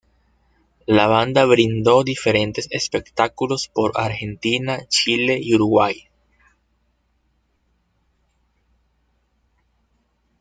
La 0.87 1.05
banda 1.05 1.45
brindo 1.45 2.01
diferentes 2.03 2.67
espectáculos 2.71 3.67
por 3.67 3.91
Argentina, 3.93 4.83
Chile 4.87 5.37
y 5.39 5.53
Uruguay. 5.53 6.07